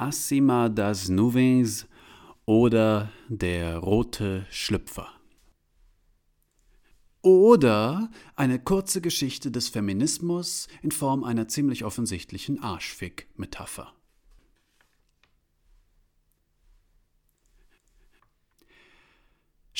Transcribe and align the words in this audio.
Acima 0.00 0.68
das 0.68 1.08
Nuvens 1.08 1.88
oder 2.46 3.10
Der 3.28 3.78
rote 3.78 4.46
Schlüpfer. 4.48 5.08
Oder 7.20 8.08
eine 8.36 8.60
kurze 8.60 9.00
Geschichte 9.00 9.50
des 9.50 9.68
Feminismus 9.68 10.68
in 10.82 10.92
Form 10.92 11.24
einer 11.24 11.48
ziemlich 11.48 11.84
offensichtlichen 11.84 12.62
Arschfick-Metapher. 12.62 13.92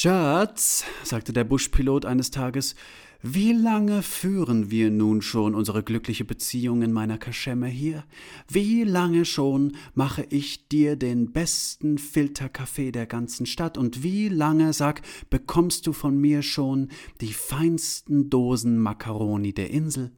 Schatz, 0.01 0.85
sagte 1.03 1.33
der 1.33 1.43
Buschpilot 1.43 2.07
eines 2.07 2.31
Tages, 2.31 2.77
wie 3.21 3.53
lange 3.53 4.05
führen 4.05 4.71
wir 4.71 4.93
nun 4.93 5.23
schon 5.23 5.57
unsere 5.57 5.83
glückliche 5.83 6.25
Beziehung 6.25 6.83
in 6.83 6.93
meiner 6.93 7.19
Kaschemme 7.19 7.67
hier? 7.67 8.05
Wie 8.49 8.85
lange 8.85 9.25
schon 9.25 9.75
mache 9.95 10.25
ich 10.31 10.69
dir 10.69 10.95
den 10.95 11.33
besten 11.33 11.99
Filterkaffee 11.99 12.93
der 12.93 13.07
ganzen 13.07 13.45
Stadt? 13.45 13.77
Und 13.77 14.05
wie 14.05 14.29
lange, 14.29 14.73
sag, 14.73 15.03
bekommst 15.31 15.85
du 15.89 15.93
von 15.93 16.17
mir 16.17 16.43
schon 16.43 16.91
die 17.21 17.33
feinsten 17.33 18.31
Dosen 18.31 18.79
Makaroni 18.79 19.53
der 19.53 19.71
Insel? 19.71 20.13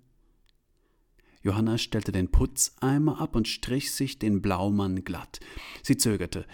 Johanna 1.42 1.78
stellte 1.78 2.12
den 2.12 2.30
Putzeimer 2.30 3.18
ab 3.18 3.34
und 3.34 3.48
strich 3.48 3.92
sich 3.92 4.18
den 4.18 4.42
Blaumann 4.42 5.04
glatt. 5.04 5.40
Sie 5.82 5.96
zögerte. 5.96 6.44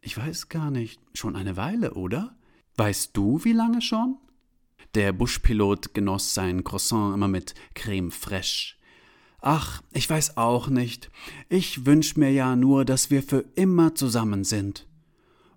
Ich 0.00 0.16
weiß 0.16 0.48
gar 0.48 0.72
nicht, 0.72 1.00
schon 1.14 1.36
eine 1.36 1.56
Weile, 1.56 1.94
oder? 1.94 2.36
Weißt 2.76 3.16
du, 3.16 3.42
wie 3.44 3.52
lange 3.52 3.80
schon? 3.80 4.18
Der 4.94 5.12
Buschpilot 5.12 5.94
genoss 5.94 6.34
sein 6.34 6.64
Croissant 6.64 7.14
immer 7.14 7.28
mit 7.28 7.54
Creme 7.74 8.10
fraiche. 8.10 8.74
Ach, 9.40 9.82
ich 9.92 10.08
weiß 10.08 10.36
auch 10.36 10.68
nicht. 10.68 11.10
Ich 11.48 11.86
wünsch 11.86 12.16
mir 12.16 12.32
ja 12.32 12.56
nur, 12.56 12.84
dass 12.84 13.10
wir 13.10 13.22
für 13.22 13.44
immer 13.54 13.94
zusammen 13.94 14.44
sind. 14.44 14.86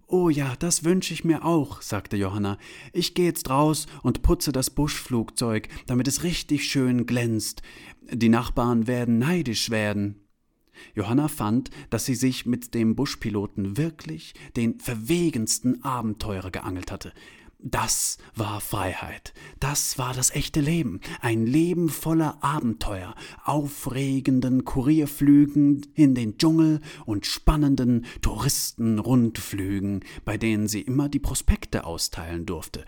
Oh 0.07 0.29
ja, 0.29 0.55
das 0.57 0.83
wünsche 0.83 1.13
ich 1.13 1.23
mir 1.23 1.45
auch, 1.45 1.81
sagte 1.81 2.17
Johanna. 2.17 2.57
Ich 2.94 3.13
gehe 3.13 3.25
jetzt 3.25 3.49
raus 3.49 3.85
und 4.01 4.22
putze 4.22 4.51
das 4.51 4.69
Buschflugzeug, 4.69 5.67
damit 5.88 6.07
es 6.07 6.23
richtig 6.23 6.69
schön 6.69 7.05
glänzt. 7.05 7.61
Die 8.11 8.29
Nachbarn 8.29 8.88
werden 8.88 9.19
neidisch 9.19 9.69
werden. 9.69 10.28
Johanna 10.95 11.27
fand, 11.27 11.69
dass 11.89 12.05
sie 12.05 12.16
sich 12.16 12.45
mit 12.45 12.73
dem 12.73 12.95
Buschpiloten 12.95 13.77
wirklich 13.77 14.33
den 14.55 14.80
verwegensten 14.80 15.83
Abenteurer 15.83 16.52
geangelt 16.52 16.91
hatte. 16.91 17.13
Das 17.61 18.19
war 18.35 18.61
Freiheit. 18.61 19.33
Das 19.59 19.97
war 19.97 20.13
das 20.13 20.31
echte 20.31 20.61
Leben. 20.61 21.02
Ein 21.19 21.45
Leben 21.45 21.89
voller 21.89 22.41
Abenteuer, 22.41 23.13
aufregenden 23.44 24.63
Kurierflügen 24.63 25.85
in 25.94 26.16
den 26.16 26.38
Dschungel 26.38 26.80
und 27.05 27.25
spannenden 27.25 28.05
Touristenrundflügen, 28.22 30.05
bei 30.23 30.38
denen 30.38 30.69
sie 30.69 30.80
immer 30.80 31.09
die 31.09 31.19
Prospekte 31.19 31.83
austeilen 31.83 32.45
durfte. 32.45 32.85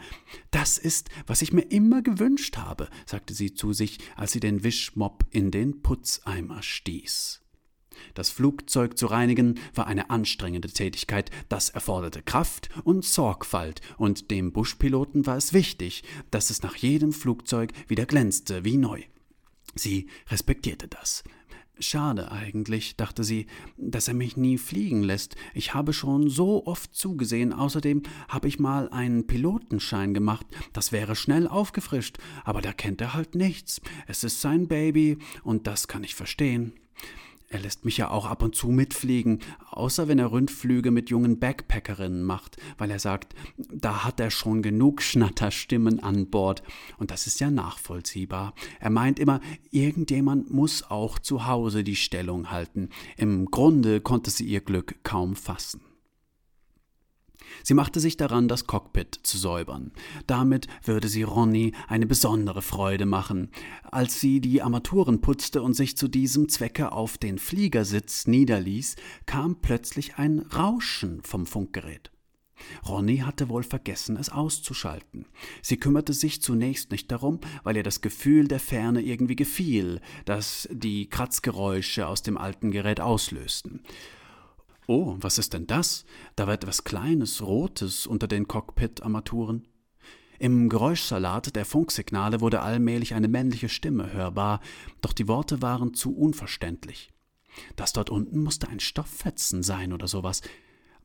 Das 0.52 0.78
ist, 0.78 1.09
was 1.28 1.42
ich 1.42 1.52
mir 1.52 1.64
immer 1.64 2.02
gewünscht 2.02 2.56
habe, 2.56 2.88
sagte 3.06 3.34
sie 3.34 3.53
zu 3.53 3.73
sich, 3.73 3.97
als 4.16 4.31
sie 4.31 4.39
den 4.39 4.64
Wischmopp 4.64 5.25
in 5.31 5.52
den 5.52 5.81
Putzeimer 5.81 6.64
stieß. 6.64 7.41
Das 8.14 8.30
Flugzeug 8.30 8.97
zu 8.97 9.08
reinigen 9.08 9.59
war 9.73 9.88
eine 9.88 10.09
anstrengende 10.09 10.70
Tätigkeit, 10.70 11.31
das 11.50 11.70
erforderte 11.70 12.22
Kraft 12.22 12.70
und 12.84 13.06
Sorgfalt, 13.06 13.81
und 13.97 14.31
dem 14.31 14.52
Buschpiloten 14.52 15.25
war 15.25 15.38
es 15.38 15.53
wichtig, 15.53 16.03
dass 16.30 16.50
es 16.50 16.62
nach 16.62 16.75
jedem 16.75 17.14
Flugzeug 17.14 17.72
wieder 17.88 18.06
glänzte 18.06 18.64
wie 18.66 18.78
neu. 18.78 19.02
Sie 19.75 20.08
respektierte 20.30 20.88
das. 20.88 21.23
Schade 21.80 22.31
eigentlich, 22.31 22.95
dachte 22.95 23.23
sie, 23.23 23.47
dass 23.78 24.08
er 24.08 24.14
mich 24.14 24.38
nie 24.38 24.58
fliegen 24.59 25.02
lässt. 25.02 25.36
Ich 25.53 25.73
habe 25.73 25.94
schon 25.94 26.30
so 26.30 26.67
oft 26.67 26.94
zugesehen. 26.94 27.53
Außerdem 27.53 28.03
habe 28.28 28.47
ich 28.47 28.59
mal 28.59 28.89
einen 28.89 29.25
Pilotenschein 29.25 30.14
gemacht. 30.14 30.45
Das 30.73 30.92
wäre 30.92 31.16
schnell 31.16 31.47
aufgefrischt. 31.47 32.18
Aber 32.44 32.62
da 32.62 32.72
kennt 32.72 33.02
er 33.02 33.13
halt 33.16 33.34
nichts. 33.34 33.81
Es 34.06 34.23
ist 34.23 34.41
sein 34.41 34.68
Baby, 34.68 35.18
und 35.44 35.66
das 35.66 35.88
kann 35.88 36.03
ich 36.03 36.13
verstehen. 36.13 36.73
Er 37.51 37.59
lässt 37.59 37.84
mich 37.84 37.97
ja 37.97 38.09
auch 38.09 38.25
ab 38.28 38.44
und 38.44 38.56
zu 38.56 38.69
mitfliegen, 38.69 39.39
außer 39.72 40.07
wenn 40.07 40.19
er 40.19 40.28
Rundflüge 40.28 40.89
mit 40.89 41.09
jungen 41.09 41.38
Backpackerinnen 41.38 42.23
macht, 42.23 42.56
weil 42.78 42.89
er 42.89 43.00
sagt, 43.00 43.35
da 43.57 44.06
hat 44.06 44.22
er 44.22 44.31
schon 44.31 44.62
genug 44.62 45.01
Schnatterstimmen 45.01 46.01
an 46.01 46.28
Bord. 46.28 46.63
Und 46.97 47.11
das 47.11 47.28
ist 47.28 47.41
ja 47.41 47.51
nachvollziehbar. 47.51 48.53
Er 48.79 48.90
meint 48.90 49.19
immer, 49.19 49.41
irgendjemand 49.69 50.50
muss 50.50 50.90
auch 50.90 51.19
zu 51.19 51.45
Hause 51.45 51.84
die 51.84 51.97
Stellung 51.97 52.51
halten. 52.51 52.88
Im 53.17 53.47
Grunde 53.47 54.00
konnte 54.00 54.31
sie 54.31 54.45
ihr 54.45 54.61
Glück 54.61 55.03
kaum 55.03 55.35
fassen. 55.35 55.81
Sie 57.63 57.73
machte 57.73 58.00
sich 58.00 58.17
daran, 58.17 58.47
das 58.47 58.67
Cockpit 58.67 59.19
zu 59.23 59.38
säubern. 59.38 59.91
Damit 60.28 60.67
würde 60.84 61.07
sie 61.07 61.23
Ronny 61.23 61.73
eine 61.88 62.06
besondere 62.06 62.62
Freude 62.62 63.06
machen. 63.06 63.50
Als 63.84 64.19
sie 64.19 64.41
die 64.41 64.62
Armaturen 64.62 65.22
putzte 65.22 65.61
und 65.61 65.73
sich 65.73 65.97
zu 65.97 66.07
diesem 66.07 66.50
Zwecke 66.50 66.91
auf 66.91 67.17
den 67.17 67.38
Fliegersitz 67.38 68.28
niederließ, 68.28 68.95
kam 69.25 69.61
plötzlich 69.61 70.16
ein 70.16 70.40
Rauschen 70.40 71.22
vom 71.23 71.45
Funkgerät. 71.45 72.11
Ronny 72.88 73.17
hatte 73.17 73.50
wohl 73.50 73.63
vergessen, 73.63 74.17
es 74.17 74.29
auszuschalten. 74.29 75.25
Sie 75.61 75.78
kümmerte 75.78 76.13
sich 76.13 76.41
zunächst 76.41 76.91
nicht 76.91 77.11
darum, 77.11 77.40
weil 77.63 77.78
ihr 77.78 77.84
das 77.84 78.01
Gefühl 78.01 78.47
der 78.47 78.59
Ferne 78.59 79.01
irgendwie 79.01 79.35
gefiel, 79.35 80.01
das 80.25 80.67
die 80.72 81.09
Kratzgeräusche 81.09 82.07
aus 82.07 82.22
dem 82.22 82.38
alten 82.38 82.72
Gerät 82.72 83.00
auslösten. 83.01 83.81
Oh, 84.88 85.16
was 85.19 85.38
ist 85.38 85.53
denn 85.53 85.68
das? 85.68 86.06
Da 86.36 86.47
war 86.47 86.53
etwas 86.53 86.84
Kleines, 86.84 87.42
Rotes 87.42 88.08
unter 88.08 88.28
den 88.28 88.47
Cockpit-Armaturen. 88.47 89.68
Im 90.40 90.69
Geräuschsalat 90.69 91.56
der 91.56 91.66
Funksignale 91.66 92.42
wurde 92.42 92.62
allmählich 92.62 93.14
eine 93.14 93.28
männliche 93.28 93.70
Stimme 93.70 94.12
hörbar, 94.12 94.59
doch 95.02 95.14
die 95.14 95.28
Worte 95.28 95.62
waren 95.62 95.94
zu 95.94 96.16
unverständlich. 96.16 97.12
Das 97.75 97.94
dort 97.94 98.09
unten 98.09 98.41
musste 98.41 98.68
ein 98.68 98.80
Stofffetzen 98.80 99.62
sein 99.62 99.94
oder 99.94 100.08
sowas. 100.08 100.41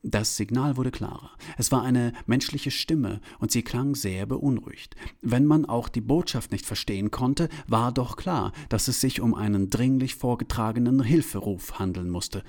Das 0.03 0.37
Signal 0.37 0.77
wurde 0.77 0.91
klarer. 0.91 1.33
Es 1.59 1.73
war 1.73 1.83
eine 1.83 2.13
menschliche 2.27 2.71
Stimme 2.71 3.21
und 3.39 3.51
sie 3.51 3.63
klang 3.63 3.95
sehr 3.95 4.25
beunruhigt. 4.25 4.95
Wenn 5.21 5.45
man 5.45 5.65
auch 5.65 5.89
die 5.89 6.01
Botschaft 6.01 6.53
nicht 6.53 6.65
verstehen 6.65 7.11
konnte, 7.11 7.49
war 7.67 7.93
doch 7.93 8.17
klar, 8.17 8.53
dass 8.69 8.89
es 8.89 9.01
sich 9.01 9.21
um 9.21 9.35
einen 9.35 9.69
dringlich 9.69 10.15
vorgetragenen 10.15 11.03
Hilferuf 11.03 11.79
handeln 11.79 12.09
musste. 12.09 12.45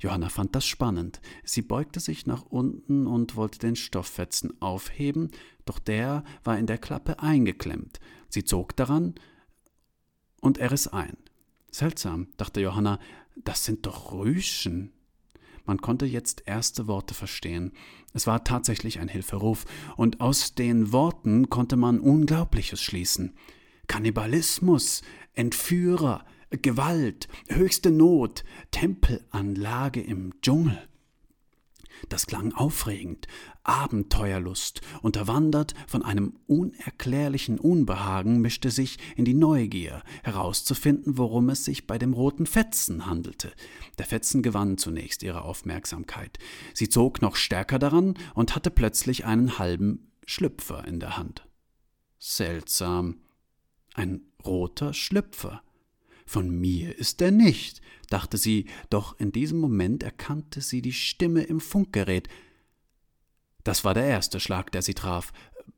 Johanna 0.00 0.30
fand 0.30 0.54
das 0.54 0.66
spannend. 0.66 1.20
Sie 1.44 1.62
beugte 1.62 2.00
sich 2.00 2.26
nach 2.26 2.42
unten 2.42 3.06
und 3.06 3.36
wollte 3.36 3.58
den 3.58 3.76
Stofffetzen 3.76 4.60
aufheben, 4.60 5.30
doch 5.66 5.78
der 5.78 6.24
war 6.42 6.58
in 6.58 6.66
der 6.66 6.78
Klappe 6.78 7.20
eingeklemmt. 7.20 8.00
Sie 8.28 8.44
zog 8.44 8.74
daran 8.76 9.14
und 10.40 10.58
er 10.58 10.72
riss 10.72 10.88
ein. 10.88 11.16
Seltsam, 11.70 12.28
dachte 12.36 12.60
Johanna, 12.60 12.98
das 13.36 13.64
sind 13.64 13.86
doch 13.86 14.12
Rüschen. 14.12 14.92
Man 15.66 15.78
konnte 15.78 16.06
jetzt 16.06 16.42
erste 16.46 16.86
Worte 16.86 17.14
verstehen. 17.14 17.72
Es 18.12 18.26
war 18.26 18.42
tatsächlich 18.42 18.98
ein 18.98 19.08
Hilferuf, 19.08 19.66
und 19.96 20.20
aus 20.20 20.54
den 20.54 20.92
Worten 20.92 21.48
konnte 21.50 21.76
man 21.76 22.00
Unglaubliches 22.00 22.80
schließen. 22.82 23.34
Kannibalismus, 23.86 25.02
Entführer, 25.34 26.24
Gewalt, 26.50 27.28
höchste 27.48 27.90
Not, 27.90 28.44
Tempelanlage 28.70 30.00
im 30.00 30.32
Dschungel. 30.42 30.78
Das 32.08 32.26
klang 32.26 32.52
aufregend, 32.54 33.26
Abenteuerlust, 33.62 34.80
unterwandert 35.02 35.74
von 35.86 36.02
einem 36.02 36.40
unerklärlichen 36.46 37.58
Unbehagen, 37.58 38.40
mischte 38.40 38.70
sich 38.70 38.98
in 39.16 39.24
die 39.24 39.34
Neugier, 39.34 40.02
herauszufinden, 40.22 41.18
worum 41.18 41.50
es 41.50 41.64
sich 41.64 41.86
bei 41.86 41.98
dem 41.98 42.14
roten 42.14 42.46
Fetzen 42.46 43.06
handelte. 43.06 43.52
Der 43.98 44.06
Fetzen 44.06 44.42
gewann 44.42 44.78
zunächst 44.78 45.22
ihre 45.22 45.42
Aufmerksamkeit. 45.42 46.38
Sie 46.74 46.88
zog 46.88 47.22
noch 47.22 47.36
stärker 47.36 47.78
daran 47.78 48.14
und 48.34 48.56
hatte 48.56 48.70
plötzlich 48.70 49.24
einen 49.24 49.58
halben 49.58 50.10
Schlüpfer 50.26 50.86
in 50.86 51.00
der 51.00 51.16
Hand. 51.16 51.46
Seltsam. 52.18 53.20
Ein 53.94 54.22
roter 54.44 54.94
Schlüpfer. 54.94 55.62
Von 56.30 56.48
mir 56.60 56.96
ist 56.96 57.20
er 57.22 57.32
nicht, 57.32 57.82
dachte 58.08 58.36
sie, 58.36 58.66
doch 58.88 59.18
in 59.18 59.32
diesem 59.32 59.58
Moment 59.58 60.04
erkannte 60.04 60.60
sie 60.60 60.80
die 60.80 60.92
Stimme 60.92 61.42
im 61.42 61.58
Funkgerät. 61.58 62.28
Das 63.64 63.84
war 63.84 63.94
der 63.94 64.04
erste 64.04 64.38
Schlag, 64.38 64.70
der 64.70 64.82
sie 64.82 64.94
traf. 64.94 65.32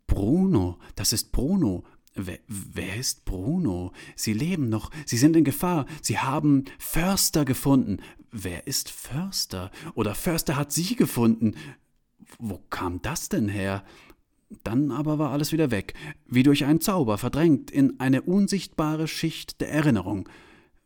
Bruno, 0.07 0.79
das 0.95 1.15
ist 1.15 1.33
Bruno. 1.33 1.85
Wer, 2.15 2.39
wer, 2.49 2.97
ist 2.97 3.25
Bruno? 3.25 3.95
Sie 4.15 4.35
leben 4.35 4.69
noch, 4.69 4.91
sie 5.07 5.17
sind 5.17 5.37
in 5.37 5.45
Gefahr, 5.45 5.87
sie 6.03 6.19
haben 6.19 6.67
Förster 6.79 7.47
gefunden. 7.47 8.03
Wer 8.31 8.67
ist 8.67 8.91
Förster? 8.91 9.71
Oder 9.95 10.15
Förster 10.15 10.57
hat 10.57 10.71
sie 10.71 10.97
gefunden. 10.97 11.55
Wo 12.39 12.59
kam 12.69 13.01
das 13.01 13.31
denn 13.31 13.49
her? 13.49 13.87
Dann 14.65 14.91
aber 14.91 15.19
war 15.19 15.31
alles 15.31 15.53
wieder 15.53 15.71
weg, 15.71 15.95
wie 16.27 16.43
durch 16.43 16.65
einen 16.65 16.81
Zauber 16.81 17.19
verdrängt 17.19 17.71
in 17.71 17.99
eine 18.01 18.23
unsichtbare 18.23 19.09
Schicht 19.09 19.61
der 19.61 19.71
Erinnerung. 19.71 20.29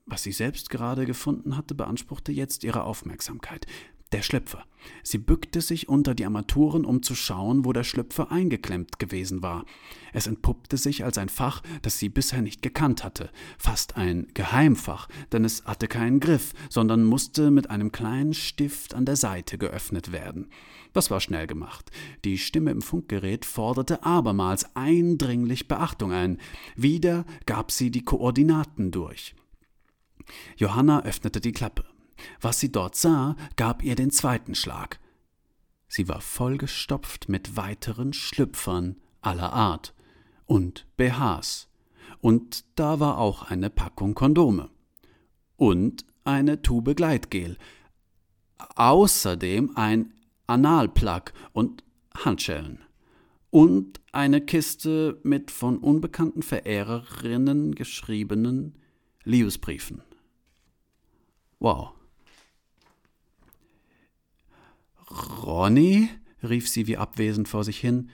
Was 0.04 0.22
sie 0.22 0.32
selbst 0.32 0.70
gerade 0.70 1.04
gefunden 1.04 1.56
hatte, 1.56 1.74
beanspruchte 1.74 2.32
jetzt 2.32 2.64
ihre 2.64 2.84
Aufmerksamkeit. 2.84 3.66
Der 4.12 4.22
Schlüpfer. 4.22 4.64
Sie 5.02 5.18
bückte 5.18 5.60
sich 5.60 5.88
unter 5.88 6.14
die 6.14 6.24
Armaturen, 6.24 6.84
um 6.84 7.02
zu 7.02 7.16
schauen, 7.16 7.64
wo 7.64 7.72
der 7.72 7.82
Schlüpfer 7.82 8.30
eingeklemmt 8.30 9.00
gewesen 9.00 9.42
war. 9.42 9.64
Es 10.12 10.28
entpuppte 10.28 10.76
sich 10.76 11.04
als 11.04 11.18
ein 11.18 11.28
Fach, 11.28 11.60
das 11.82 11.98
sie 11.98 12.08
bisher 12.08 12.40
nicht 12.40 12.62
gekannt 12.62 13.02
hatte, 13.02 13.30
fast 13.58 13.96
ein 13.96 14.28
Geheimfach, 14.32 15.08
denn 15.32 15.44
es 15.44 15.64
hatte 15.64 15.88
keinen 15.88 16.20
Griff, 16.20 16.52
sondern 16.70 17.02
musste 17.02 17.50
mit 17.50 17.68
einem 17.68 17.90
kleinen 17.90 18.32
Stift 18.32 18.94
an 18.94 19.06
der 19.06 19.16
Seite 19.16 19.58
geöffnet 19.58 20.12
werden. 20.12 20.50
Das 20.92 21.10
war 21.10 21.20
schnell 21.20 21.48
gemacht. 21.48 21.90
Die 22.24 22.38
Stimme 22.38 22.70
im 22.70 22.82
Funkgerät 22.82 23.44
forderte 23.44 24.04
abermals 24.04 24.76
eindringlich 24.76 25.66
Beachtung 25.66 26.12
ein. 26.12 26.38
Wieder 26.76 27.24
gab 27.44 27.72
sie 27.72 27.90
die 27.90 28.04
Koordinaten 28.04 28.92
durch. 28.92 29.34
Johanna 30.56 31.02
öffnete 31.02 31.40
die 31.40 31.52
Klappe. 31.52 31.84
Was 32.40 32.60
sie 32.60 32.72
dort 32.72 32.96
sah, 32.96 33.36
gab 33.56 33.82
ihr 33.82 33.94
den 33.94 34.10
zweiten 34.10 34.54
Schlag. 34.54 34.98
Sie 35.88 36.08
war 36.08 36.20
vollgestopft 36.20 37.28
mit 37.28 37.56
weiteren 37.56 38.12
Schlüpfern 38.12 38.96
aller 39.20 39.52
Art 39.52 39.94
und 40.46 40.86
BHs. 40.96 41.68
Und 42.20 42.64
da 42.74 43.00
war 43.00 43.18
auch 43.18 43.50
eine 43.50 43.70
Packung 43.70 44.14
Kondome. 44.14 44.70
Und 45.56 46.04
eine 46.24 46.60
Tube 46.62 46.94
Gleitgel. 46.94 47.56
Außerdem 48.74 49.76
ein 49.76 50.12
Analplug 50.46 51.32
und 51.52 51.84
Handschellen. 52.14 52.80
Und 53.50 54.00
eine 54.12 54.40
Kiste 54.40 55.20
mit 55.22 55.50
von 55.50 55.78
unbekannten 55.78 56.42
Verehrerinnen 56.42 57.74
geschriebenen 57.74 58.74
Liebesbriefen. 59.24 60.02
Wow. 61.58 61.95
Ronny? 65.16 66.08
rief 66.42 66.68
sie 66.68 66.86
wie 66.86 66.96
abwesend 66.96 67.48
vor 67.48 67.64
sich 67.64 67.78
hin. 67.78 68.10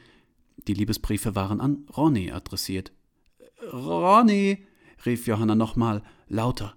Die 0.68 0.74
Liebesbriefe 0.74 1.34
waren 1.34 1.60
an 1.60 1.86
Ronny 1.96 2.30
adressiert. 2.30 2.92
Ronny! 3.72 4.64
rief 5.04 5.26
Johanna 5.26 5.54
nochmal, 5.54 6.02
lauter. 6.28 6.76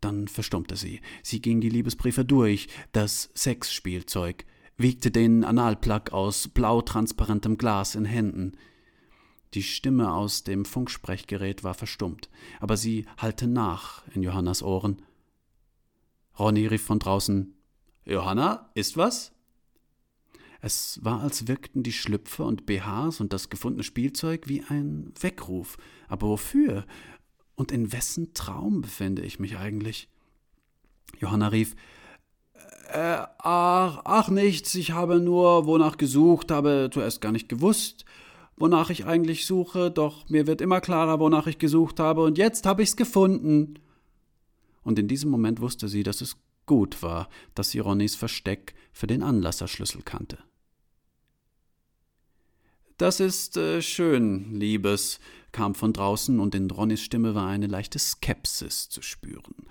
Dann 0.00 0.28
verstummte 0.28 0.76
sie. 0.76 1.00
Sie 1.22 1.40
ging 1.40 1.60
die 1.60 1.68
Liebesbriefe 1.68 2.24
durch, 2.24 2.68
das 2.92 3.30
Sexspielzeug, 3.34 4.44
wiegte 4.76 5.10
den 5.10 5.44
Analplug 5.44 6.12
aus 6.12 6.48
blau-transparentem 6.48 7.58
Glas 7.58 7.94
in 7.94 8.04
Händen. 8.04 8.52
Die 9.54 9.62
Stimme 9.62 10.12
aus 10.12 10.44
dem 10.44 10.64
Funksprechgerät 10.64 11.64
war 11.64 11.74
verstummt, 11.74 12.30
aber 12.60 12.76
sie 12.76 13.06
hallte 13.18 13.46
nach 13.46 14.06
in 14.14 14.22
Johannas 14.22 14.62
Ohren. 14.62 15.02
Ronny 16.38 16.66
rief 16.66 16.84
von 16.84 16.98
draußen 16.98 17.54
Johanna, 18.10 18.70
ist 18.74 18.96
was? 18.96 19.32
Es 20.60 20.98
war, 21.02 21.20
als 21.20 21.48
wirkten 21.48 21.82
die 21.82 21.92
Schlüpfer 21.92 22.44
und 22.44 22.66
BHs 22.66 23.20
und 23.20 23.32
das 23.32 23.48
gefundene 23.48 23.84
Spielzeug 23.84 24.48
wie 24.48 24.62
ein 24.68 25.12
Weckruf. 25.20 25.78
Aber 26.08 26.28
wofür? 26.28 26.84
Und 27.54 27.72
in 27.72 27.92
wessen 27.92 28.34
Traum 28.34 28.82
befinde 28.82 29.22
ich 29.22 29.38
mich 29.38 29.56
eigentlich? 29.56 30.08
Johanna 31.18 31.48
rief 31.48 31.76
äh, 32.92 33.24
ach, 33.38 34.02
ach 34.04 34.28
nichts, 34.28 34.74
ich 34.74 34.90
habe 34.90 35.20
nur 35.20 35.66
wonach 35.66 35.96
gesucht, 35.96 36.50
habe 36.50 36.90
zuerst 36.92 37.20
gar 37.20 37.30
nicht 37.30 37.48
gewusst, 37.48 38.04
wonach 38.56 38.90
ich 38.90 39.06
eigentlich 39.06 39.46
suche, 39.46 39.90
doch 39.90 40.28
mir 40.28 40.48
wird 40.48 40.60
immer 40.60 40.80
klarer, 40.80 41.20
wonach 41.20 41.46
ich 41.46 41.58
gesucht 41.58 42.00
habe, 42.00 42.22
und 42.22 42.36
jetzt 42.36 42.66
habe 42.66 42.82
ich's 42.82 42.96
gefunden. 42.96 43.78
Und 44.82 44.98
in 44.98 45.06
diesem 45.06 45.30
Moment 45.30 45.60
wusste 45.60 45.88
sie, 45.88 46.02
dass 46.02 46.20
es 46.20 46.36
gut 46.70 47.02
war, 47.02 47.28
dass 47.56 47.70
sie 47.70 47.80
Ronnys 47.80 48.14
Versteck 48.14 48.76
für 48.92 49.08
den 49.08 49.24
Anlasserschlüssel 49.24 50.02
kannte. 50.02 50.38
Das 52.96 53.18
ist 53.18 53.56
äh, 53.56 53.82
schön, 53.82 54.54
Liebes, 54.54 55.18
kam 55.50 55.74
von 55.74 55.92
draußen, 55.92 56.38
und 56.38 56.54
in 56.54 56.70
Ronnys 56.70 57.02
Stimme 57.02 57.34
war 57.34 57.48
eine 57.48 57.66
leichte 57.66 57.98
Skepsis 57.98 58.88
zu 58.88 59.02
spüren. 59.02 59.66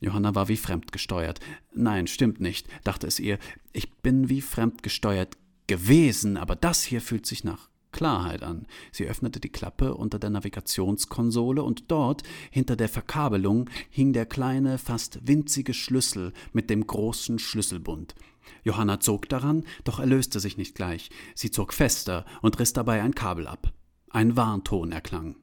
Johanna 0.00 0.34
war 0.34 0.48
wie 0.48 0.56
fremdgesteuert. 0.56 1.38
Nein, 1.72 2.08
stimmt 2.08 2.40
nicht, 2.40 2.66
dachte 2.82 3.06
es 3.06 3.20
ihr. 3.20 3.38
Ich 3.72 3.88
bin 3.98 4.28
wie 4.28 4.40
fremdgesteuert 4.40 5.38
gewesen, 5.68 6.36
aber 6.36 6.56
das 6.56 6.82
hier 6.82 7.00
fühlt 7.00 7.26
sich 7.26 7.44
nach 7.44 7.70
Klarheit 7.98 8.44
an. 8.44 8.68
Sie 8.92 9.06
öffnete 9.06 9.40
die 9.40 9.48
Klappe 9.48 9.92
unter 9.92 10.20
der 10.20 10.30
Navigationskonsole 10.30 11.64
und 11.64 11.90
dort, 11.90 12.22
hinter 12.52 12.76
der 12.76 12.88
Verkabelung, 12.88 13.68
hing 13.90 14.12
der 14.12 14.24
kleine, 14.24 14.78
fast 14.78 15.26
winzige 15.26 15.74
Schlüssel 15.74 16.32
mit 16.52 16.70
dem 16.70 16.86
großen 16.86 17.40
Schlüsselbund. 17.40 18.14
Johanna 18.62 19.00
zog 19.00 19.28
daran, 19.28 19.64
doch 19.82 19.98
er 19.98 20.06
löste 20.06 20.38
sich 20.38 20.56
nicht 20.56 20.76
gleich. 20.76 21.10
Sie 21.34 21.50
zog 21.50 21.74
fester 21.74 22.24
und 22.40 22.60
riss 22.60 22.72
dabei 22.72 23.02
ein 23.02 23.16
Kabel 23.16 23.48
ab. 23.48 23.72
Ein 24.10 24.36
Warnton 24.36 24.92
erklang. 24.92 25.34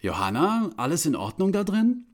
Johanna, 0.00 0.70
alles 0.76 1.06
in 1.06 1.14
Ordnung 1.14 1.52
da 1.52 1.62
drin? 1.62 2.06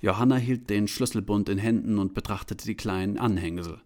Johanna 0.00 0.36
hielt 0.36 0.70
den 0.70 0.88
Schlüsselbund 0.88 1.50
in 1.50 1.58
Händen 1.58 1.98
und 1.98 2.14
betrachtete 2.14 2.64
die 2.64 2.76
kleinen 2.76 3.18
Anhängsel. 3.18 3.82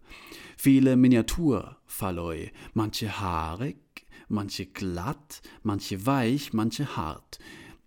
Viele 0.55 0.95
Miniaturfalloi, 0.95 2.53
manche 2.73 3.19
haarig, 3.19 3.84
manche 4.27 4.65
glatt, 4.65 5.41
manche 5.63 6.05
weich, 6.05 6.53
manche 6.53 6.95
hart. 6.97 7.39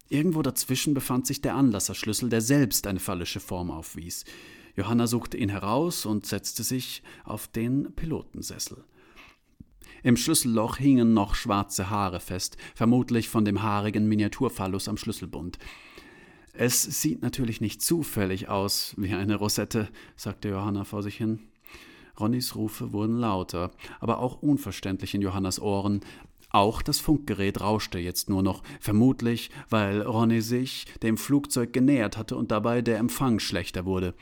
Irgendwo 0.08 0.42
dazwischen 0.42 0.94
befand 0.94 1.26
sich 1.26 1.40
der 1.40 1.54
Anlasserschlüssel, 1.54 2.30
der 2.30 2.40
selbst 2.40 2.86
eine 2.86 3.00
phallische 3.00 3.40
Form 3.40 3.70
aufwies. 3.70 4.24
Johanna 4.76 5.06
suchte 5.06 5.36
ihn 5.36 5.48
heraus 5.48 6.06
und 6.06 6.24
setzte 6.24 6.62
sich 6.62 7.02
auf 7.24 7.48
den 7.48 7.92
Pilotensessel. 7.94 8.84
Im 10.02 10.16
Schlüsselloch 10.16 10.76
hingen 10.76 11.12
noch 11.12 11.34
schwarze 11.34 11.90
Haare 11.90 12.20
fest, 12.20 12.56
vermutlich 12.74 13.28
von 13.28 13.44
dem 13.44 13.62
haarigen 13.62 14.06
Miniaturphallus 14.06 14.88
am 14.88 14.96
Schlüsselbund. 14.96 15.58
Es 16.52 16.82
sieht 16.82 17.22
natürlich 17.22 17.60
nicht 17.60 17.82
zufällig 17.82 18.48
aus 18.48 18.94
wie 18.96 19.12
eine 19.12 19.36
Rosette, 19.36 19.88
sagte 20.16 20.48
Johanna 20.48 20.84
vor 20.84 21.02
sich 21.02 21.16
hin. 21.16 21.40
Ronnys 22.18 22.56
Rufe 22.56 22.92
wurden 22.92 23.16
lauter, 23.16 23.70
aber 24.00 24.18
auch 24.18 24.42
unverständlich 24.42 25.14
in 25.14 25.22
Johannas 25.22 25.60
Ohren. 25.60 26.00
Auch 26.50 26.80
das 26.80 26.98
Funkgerät 26.98 27.60
rauschte 27.60 27.98
jetzt 27.98 28.30
nur 28.30 28.42
noch, 28.42 28.62
vermutlich, 28.80 29.50
weil 29.68 30.00
Ronny 30.02 30.40
sich 30.40 30.86
dem 31.02 31.18
Flugzeug 31.18 31.72
genähert 31.72 32.16
hatte 32.16 32.36
und 32.36 32.50
dabei 32.50 32.80
der 32.80 32.98
Empfang 32.98 33.38
schlechter 33.38 33.84
wurde. 33.84 34.14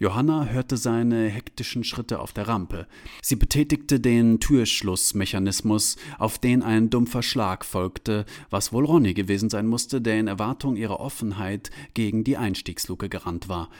Johanna 0.00 0.46
hörte 0.46 0.76
seine 0.76 1.28
hektischen 1.28 1.82
Schritte 1.82 2.20
auf 2.20 2.32
der 2.32 2.46
Rampe. 2.46 2.86
Sie 3.20 3.34
betätigte 3.34 3.98
den 3.98 4.38
Türschlussmechanismus, 4.38 5.96
auf 6.18 6.38
den 6.38 6.62
ein 6.62 6.88
dumpfer 6.88 7.22
Schlag 7.22 7.64
folgte, 7.64 8.24
was 8.48 8.72
wohl 8.72 8.84
Ronny 8.84 9.12
gewesen 9.12 9.50
sein 9.50 9.66
musste, 9.66 10.00
der 10.00 10.20
in 10.20 10.28
Erwartung 10.28 10.76
ihrer 10.76 11.00
Offenheit 11.00 11.70
gegen 11.94 12.22
die 12.22 12.36
Einstiegsluke 12.36 13.08
gerannt 13.08 13.48
war. 13.48 13.70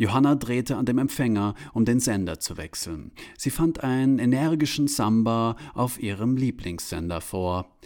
Johanna 0.00 0.34
drehte 0.34 0.78
an 0.78 0.86
dem 0.86 0.96
Empfänger, 0.96 1.54
um 1.74 1.84
den 1.84 2.00
Sender 2.00 2.40
zu 2.40 2.56
wechseln. 2.56 3.12
Sie 3.36 3.50
fand 3.50 3.84
einen 3.84 4.18
energischen 4.18 4.88
Samba 4.88 5.56
auf 5.74 6.02
ihrem 6.02 6.38
Lieblingssender 6.38 7.20
vor. 7.20 7.76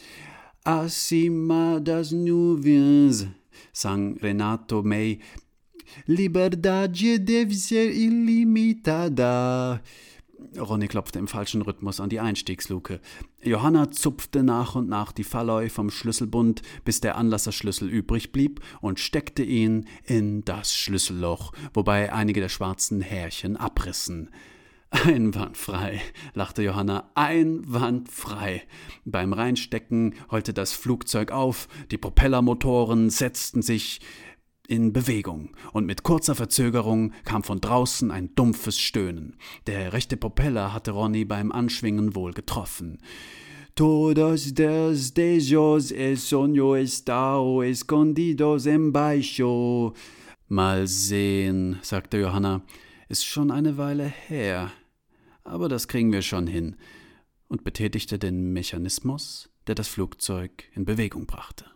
Acima 0.62 1.80
das 1.80 2.12
nuvens, 2.12 3.26
sang 3.72 4.16
Renato 4.18 4.84
May. 4.84 5.18
Liberdade 6.06 7.18
deve 7.18 7.52
ser 7.52 7.90
illimitada. 7.90 9.82
Ronny 10.58 10.88
klopfte 10.88 11.18
im 11.18 11.28
falschen 11.28 11.62
Rhythmus 11.62 12.00
an 12.00 12.08
die 12.08 12.20
Einstiegsluke. 12.20 13.00
Johanna 13.42 13.90
zupfte 13.90 14.42
nach 14.42 14.74
und 14.74 14.88
nach 14.88 15.12
die 15.12 15.24
Falloi 15.24 15.68
vom 15.68 15.90
Schlüsselbund, 15.90 16.62
bis 16.84 17.00
der 17.00 17.16
Anlasserschlüssel 17.16 17.88
übrig 17.88 18.32
blieb, 18.32 18.60
und 18.80 19.00
steckte 19.00 19.42
ihn 19.42 19.86
in 20.04 20.44
das 20.44 20.74
Schlüsselloch, 20.74 21.52
wobei 21.72 22.12
einige 22.12 22.40
der 22.40 22.48
schwarzen 22.48 23.00
Härchen 23.00 23.56
abrissen. 23.56 24.30
Einwandfrei, 24.90 26.00
lachte 26.34 26.62
Johanna, 26.62 27.10
einwandfrei. 27.16 28.62
Beim 29.04 29.32
Reinstecken 29.32 30.14
heulte 30.30 30.54
das 30.54 30.72
Flugzeug 30.72 31.32
auf, 31.32 31.66
die 31.90 31.98
Propellermotoren 31.98 33.10
setzten 33.10 33.60
sich, 33.60 34.00
in 34.66 34.92
Bewegung, 34.92 35.50
und 35.72 35.86
mit 35.86 36.02
kurzer 36.02 36.34
Verzögerung 36.34 37.12
kam 37.24 37.42
von 37.42 37.60
draußen 37.60 38.10
ein 38.10 38.34
dumpfes 38.34 38.78
Stöhnen. 38.78 39.36
Der 39.66 39.92
rechte 39.92 40.16
Propeller 40.16 40.72
hatte 40.72 40.92
Ronny 40.92 41.24
beim 41.24 41.52
Anschwingen 41.52 42.14
wohl 42.14 42.32
getroffen. 42.32 42.98
Todos 43.74 44.56
los 44.56 45.14
deseos 45.14 45.90
el 45.90 46.16
sueño 46.16 46.76
estao 46.76 47.62
escondidos 47.64 48.66
en 48.66 48.92
baixo. 48.92 49.94
Mal 50.46 50.86
sehen, 50.86 51.78
sagte 51.82 52.18
Johanna. 52.18 52.62
Ist 53.08 53.26
schon 53.26 53.50
eine 53.50 53.76
Weile 53.76 54.04
her. 54.04 54.70
Aber 55.42 55.68
das 55.68 55.88
kriegen 55.88 56.12
wir 56.12 56.22
schon 56.22 56.46
hin. 56.46 56.76
Und 57.48 57.64
betätigte 57.64 58.18
den 58.18 58.52
Mechanismus, 58.52 59.50
der 59.66 59.74
das 59.74 59.88
Flugzeug 59.88 60.64
in 60.74 60.84
Bewegung 60.84 61.26
brachte. 61.26 61.73